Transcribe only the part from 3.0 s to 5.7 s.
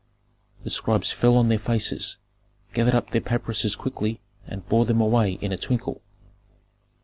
their papyruses quickly, and bore them away in a